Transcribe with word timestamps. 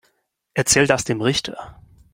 Erzähl 0.55 0.87
das 0.87 1.03
dem 1.03 1.21
Richter. 1.21 1.75